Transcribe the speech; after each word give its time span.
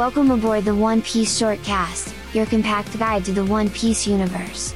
Welcome 0.00 0.30
aboard 0.30 0.64
the 0.64 0.74
One 0.74 1.02
Piece 1.02 1.38
Shortcast, 1.38 2.14
your 2.34 2.46
compact 2.46 2.98
guide 2.98 3.22
to 3.26 3.32
the 3.32 3.44
One 3.44 3.68
Piece 3.68 4.06
universe. 4.06 4.74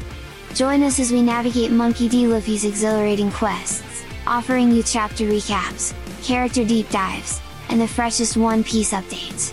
Join 0.52 0.82
us 0.82 1.00
as 1.00 1.12
we 1.12 1.22
navigate 1.22 1.70
Monkey 1.70 2.10
D. 2.10 2.26
Luffy's 2.26 2.66
exhilarating 2.66 3.30
quests, 3.30 4.04
offering 4.26 4.70
you 4.70 4.82
chapter 4.82 5.24
recaps, 5.24 5.94
character 6.22 6.62
deep 6.62 6.90
dives, 6.90 7.40
and 7.70 7.80
the 7.80 7.88
freshest 7.88 8.36
One 8.36 8.62
Piece 8.62 8.92
updates. 8.92 9.52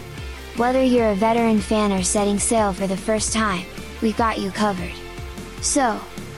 Whether 0.57 0.83
you're 0.83 1.11
a 1.11 1.15
veteran 1.15 1.61
fan 1.61 1.93
or 1.93 2.03
setting 2.03 2.37
sail 2.37 2.73
for 2.73 2.85
the 2.85 2.97
first 2.97 3.31
time, 3.31 3.65
we've 4.01 4.17
got 4.17 4.39
you 4.39 4.51
covered. 4.51 4.91
So, 5.61 5.91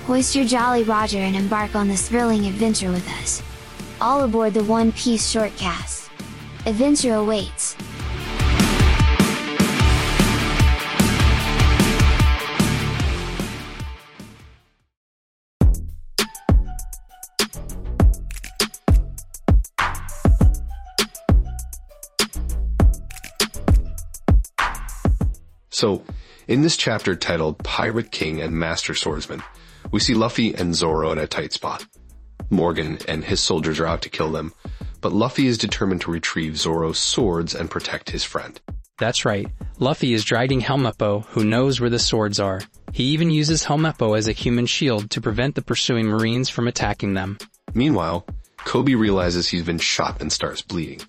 hoist 0.05 0.35
your 0.35 0.45
Jolly 0.45 0.83
Roger 0.83 1.17
and 1.17 1.35
embark 1.35 1.73
on 1.73 1.87
this 1.87 2.07
thrilling 2.07 2.45
adventure 2.45 2.91
with 2.91 3.09
us. 3.19 3.41
All 3.99 4.25
aboard 4.25 4.53
the 4.53 4.63
One 4.63 4.91
Piece 4.91 5.33
Shortcast. 5.33 6.11
Adventure 6.67 7.15
awaits! 7.15 7.75
So, 25.83 26.01
in 26.47 26.61
this 26.61 26.77
chapter 26.77 27.13
titled 27.13 27.61
Pirate 27.61 28.09
King 28.09 28.39
and 28.39 28.57
Master 28.57 28.95
Swordsman, 28.95 29.43
we 29.91 29.99
see 29.99 30.13
Luffy 30.13 30.55
and 30.55 30.73
Zoro 30.73 31.11
in 31.11 31.17
a 31.17 31.27
tight 31.27 31.51
spot. 31.51 31.85
Morgan 32.49 32.99
and 33.05 33.21
his 33.21 33.41
soldiers 33.41 33.81
are 33.81 33.85
out 33.85 34.01
to 34.03 34.09
kill 34.09 34.31
them, 34.31 34.53
but 35.01 35.11
Luffy 35.11 35.45
is 35.45 35.57
determined 35.57 35.99
to 35.99 36.11
retrieve 36.11 36.55
Zoro's 36.55 36.99
swords 36.99 37.53
and 37.53 37.69
protect 37.69 38.11
his 38.11 38.23
friend. 38.23 38.61
That's 38.97 39.25
right. 39.25 39.45
Luffy 39.77 40.13
is 40.13 40.23
dragging 40.23 40.61
Helmeppo, 40.61 41.25
who 41.25 41.43
knows 41.43 41.81
where 41.81 41.89
the 41.89 41.99
swords 41.99 42.39
are. 42.39 42.61
He 42.93 43.03
even 43.07 43.29
uses 43.29 43.65
Helmeppo 43.65 44.17
as 44.17 44.29
a 44.29 44.31
human 44.31 44.67
shield 44.67 45.09
to 45.09 45.19
prevent 45.19 45.55
the 45.55 45.61
pursuing 45.61 46.05
Marines 46.05 46.47
from 46.47 46.69
attacking 46.69 47.13
them. 47.13 47.39
Meanwhile, 47.73 48.25
Koby 48.59 48.97
realizes 48.97 49.49
he's 49.49 49.65
been 49.65 49.79
shot 49.79 50.21
and 50.21 50.31
starts 50.31 50.61
bleeding. 50.61 51.01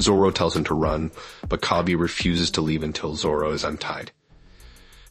Zoro 0.00 0.30
tells 0.30 0.56
him 0.56 0.64
to 0.64 0.74
run, 0.74 1.10
but 1.48 1.60
Koby 1.60 1.98
refuses 1.98 2.50
to 2.52 2.60
leave 2.60 2.82
until 2.82 3.14
Zoro 3.14 3.52
is 3.52 3.62
untied. 3.64 4.10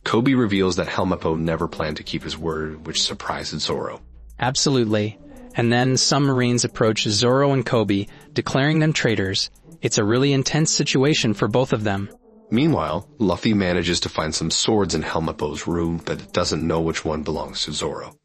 Koby 0.08 0.39
reveals 0.39 0.77
that 0.77 0.88
Helmeppo 0.88 1.38
never 1.38 1.67
planned 1.67 1.97
to 1.97 2.03
keep 2.03 2.23
his 2.23 2.38
word, 2.38 2.88
which 2.88 3.03
surprises 3.03 3.63
Zoro. 3.63 4.02
Absolutely. 4.39 5.19
And 5.53 5.69
then 5.69 5.97
some 5.97 6.23
Marines 6.23 6.63
approach 6.63 7.03
Zoro 7.03 7.52
and 7.52 7.66
Koby, 7.66 8.08
declaring 8.31 8.80
them 8.80 8.94
traitors. 8.94 9.50
It's 9.81 9.97
a 9.97 10.05
really 10.05 10.31
intense 10.31 10.72
situation 10.72 11.33
for 11.33 11.50
both 11.50 11.73
of 11.73 11.83
them. 11.83 12.09
Meanwhile, 12.50 13.05
Luffy 13.17 13.53
manages 13.53 14.00
to 14.00 14.09
find 14.09 14.33
some 14.33 14.50
swords 14.50 14.95
in 14.95 15.03
Helmeppo's 15.03 15.67
room, 15.67 16.02
but 16.05 16.31
doesn't 16.31 16.66
know 16.66 16.80
which 16.80 17.03
one 17.03 17.23
belongs 17.23 17.66
to 17.66 17.73
Zoro. 17.73 18.17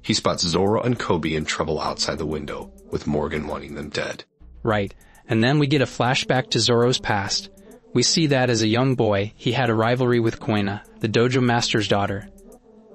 He 0.00 0.14
spots 0.14 0.46
Zoro 0.46 0.80
and 0.80 0.98
Koby 0.98 1.36
in 1.36 1.44
trouble 1.44 1.78
outside 1.78 2.16
the 2.16 2.24
window, 2.24 2.72
with 2.90 3.06
Morgan 3.06 3.46
wanting 3.46 3.74
them 3.74 3.90
dead. 3.90 4.24
Right. 4.62 4.94
And 5.28 5.44
then 5.44 5.58
we 5.58 5.66
get 5.66 5.82
a 5.82 5.86
flashback 5.86 6.48
to 6.52 6.58
Zoro's 6.58 6.98
past. 6.98 7.50
We 7.98 8.04
see 8.04 8.28
that 8.28 8.48
as 8.48 8.62
a 8.62 8.68
young 8.68 8.94
boy, 8.94 9.32
he 9.34 9.50
had 9.50 9.70
a 9.70 9.74
rivalry 9.74 10.20
with 10.20 10.38
Kuina, 10.38 10.82
the 11.00 11.08
dojo 11.08 11.42
master's 11.42 11.88
daughter. 11.88 12.28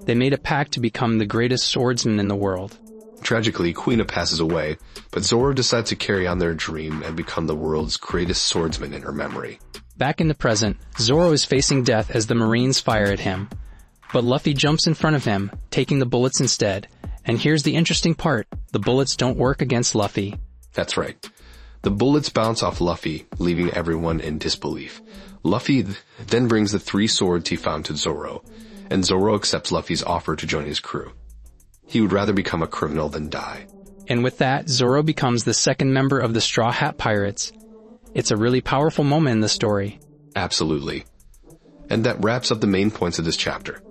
They 0.06 0.16
made 0.16 0.32
a 0.32 0.38
pact 0.38 0.72
to 0.72 0.80
become 0.80 1.18
the 1.18 1.26
greatest 1.26 1.68
swordsman 1.68 2.22
in 2.22 2.30
the 2.30 2.38
world. 2.38 2.78
Tragically, 3.22 3.74
Kuina 3.74 4.08
passes 4.08 4.40
away, 4.40 4.78
but 5.12 5.24
Zoro 5.24 5.52
decides 5.52 5.90
to 5.90 5.98
carry 5.98 6.26
on 6.26 6.40
their 6.40 6.54
dream 6.54 7.04
and 7.04 7.18
become 7.18 7.48
the 7.48 7.54
world's 7.54 7.98
greatest 7.98 8.46
swordsman 8.46 8.94
in 8.94 9.02
her 9.02 9.12
memory. 9.12 9.60
Back 9.98 10.22
in 10.22 10.30
the 10.30 10.36
present, 10.36 10.78
Zoro 10.98 11.34
is 11.34 11.44
facing 11.44 11.84
death 11.84 12.10
as 12.10 12.28
the 12.28 12.36
Marines 12.36 12.80
fire 12.80 13.12
at 13.12 13.20
him. 13.20 13.50
But 14.14 14.24
Luffy 14.24 14.54
jumps 14.54 14.88
in 14.88 14.94
front 14.94 15.18
of 15.18 15.26
him, 15.26 15.52
taking 15.70 16.00
the 16.00 16.06
bullets 16.06 16.40
instead. 16.40 16.88
And 17.26 17.38
here's 17.38 17.64
the 17.64 17.76
interesting 17.76 18.16
part, 18.16 18.48
the 18.72 18.80
bullets 18.80 19.18
don't 19.18 19.36
work 19.36 19.62
against 19.62 19.96
Luffy. 19.96 20.36
That's 20.74 20.96
right. 20.96 21.30
The 21.84 21.92
bullets 21.92 22.30
bounce 22.30 22.64
off 22.64 22.80
Luffy, 22.80 23.26
leaving 23.40 23.70
everyone 23.72 24.22
in 24.22 24.38
disbelief. 24.38 25.02
Luffy 25.44 25.86
then 26.28 26.48
brings 26.48 26.72
the 26.72 26.80
three 26.80 27.08
swords 27.08 27.50
he 27.50 27.58
found 27.58 27.84
to 27.86 27.98
Zoro, 27.98 28.42
and 28.90 29.04
Zoro 29.04 29.36
accepts 29.36 29.70
Luffy's 29.70 30.02
offer 30.02 30.38
to 30.38 30.48
join 30.48 30.66
his 30.66 30.80
crew. 30.80 31.12
He 31.86 32.00
would 32.00 32.14
rather 32.14 32.32
become 32.32 32.64
a 32.64 32.68
criminal 32.68 33.10
than 33.10 33.30
die. 33.30 33.68
And 34.08 34.24
with 34.24 34.38
that, 34.38 34.70
Zoro 34.70 35.04
becomes 35.04 35.44
the 35.44 35.54
second 35.54 35.92
member 35.92 36.20
of 36.20 36.34
the 36.34 36.40
Straw 36.40 36.72
Hat 36.72 36.98
Pirates. 36.98 37.52
It's 38.14 38.32
a 38.32 38.38
really 38.38 38.62
powerful 38.62 39.04
moment 39.04 39.34
in 39.34 39.42
the 39.42 39.50
story. 39.50 40.00
Absolutely. 40.38 41.04
And 41.90 42.06
that 42.06 42.24
wraps 42.24 42.50
up 42.50 42.62
the 42.62 42.68
main 42.68 42.92
points 42.92 43.20
of 43.20 43.26
this 43.26 43.36
chapter. 43.36 43.84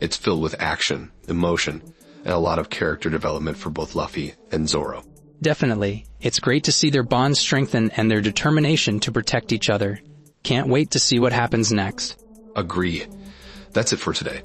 It's 0.00 0.16
filled 0.16 0.42
with 0.42 0.60
action, 0.60 1.12
emotion, 1.28 1.82
and 2.24 2.34
a 2.34 2.38
lot 2.38 2.58
of 2.58 2.68
character 2.68 3.10
development 3.10 3.58
for 3.58 3.70
both 3.70 3.94
Luffy 3.94 4.34
and 4.50 4.68
Zoro. 4.68 5.04
Definitely. 5.40 6.06
It's 6.20 6.40
great 6.40 6.64
to 6.64 6.72
see 6.72 6.90
their 6.90 7.02
bond 7.02 7.36
strengthen 7.36 7.90
and 7.92 8.10
their 8.10 8.20
determination 8.20 9.00
to 9.00 9.12
protect 9.12 9.52
each 9.52 9.70
other. 9.70 10.00
Can't 10.42 10.68
wait 10.68 10.92
to 10.92 10.98
see 10.98 11.18
what 11.18 11.32
happens 11.32 11.72
next. 11.72 12.22
Agree. 12.56 13.06
That's 13.72 13.92
it 13.92 13.98
for 13.98 14.12
today. 14.12 14.42